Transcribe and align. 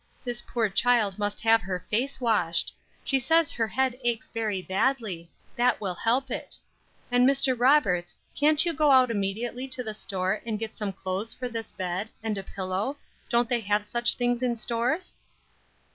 This 0.23 0.41
poor 0.41 0.67
child 0.67 1.19
must 1.19 1.41
have 1.41 1.61
her 1.61 1.85
face 1.91 2.19
washed. 2.19 2.73
She 3.03 3.19
says 3.19 3.51
her 3.51 3.67
head 3.67 3.99
aches 4.03 4.29
very 4.29 4.59
badly; 4.59 5.29
that 5.55 5.79
will 5.79 5.93
help 5.93 6.31
it. 6.31 6.57
And 7.11 7.29
Mr. 7.29 7.53
Roberts, 7.55 8.15
can't 8.35 8.65
you 8.65 8.73
go 8.73 8.89
out 8.89 9.11
immediately 9.11 9.67
to 9.67 9.83
the 9.83 9.93
store 9.93 10.41
and 10.43 10.57
get 10.57 10.75
some 10.75 10.91
clothes 10.91 11.35
for 11.35 11.47
this 11.47 11.71
bed, 11.71 12.09
and 12.23 12.35
a 12.35 12.41
pillow, 12.41 12.97
don't 13.29 13.47
they 13.47 13.59
have 13.61 13.85
such 13.85 14.15
things 14.15 14.41
in 14.41 14.55
stores?" 14.55 15.17